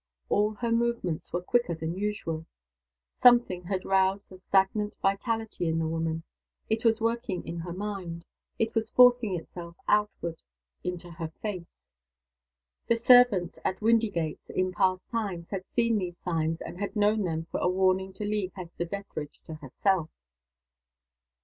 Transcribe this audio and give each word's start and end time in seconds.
All 0.29 0.55
her 0.55 0.71
movements 0.71 1.31
were 1.31 1.43
quicker 1.43 1.75
than 1.75 1.93
usual. 1.95 2.47
Something 3.21 3.65
had 3.65 3.85
roused 3.85 4.29
the 4.29 4.39
stagnant 4.39 4.95
vitality 4.99 5.67
in 5.67 5.77
the 5.77 5.85
woman 5.87 6.23
it 6.71 6.83
was 6.83 6.99
working 6.99 7.47
in 7.47 7.59
her 7.59 7.71
mind; 7.71 8.25
it 8.57 8.73
was 8.73 8.89
forcing 8.89 9.35
itself 9.35 9.75
outward 9.87 10.41
into 10.83 11.11
her 11.11 11.27
face. 11.43 11.91
The 12.87 12.95
servants 12.95 13.59
at 13.63 13.79
Windygates, 13.79 14.49
in 14.49 14.71
past 14.73 15.07
times, 15.07 15.49
had 15.51 15.65
seen 15.67 15.99
these 15.99 16.17
signs, 16.17 16.61
and 16.61 16.79
had 16.79 16.95
known 16.95 17.21
them 17.21 17.45
for 17.51 17.59
a 17.59 17.69
warning 17.69 18.11
to 18.13 18.25
leave 18.25 18.53
Hester 18.55 18.85
Dethridge 18.85 19.39
to 19.45 19.53
herself. 19.53 20.09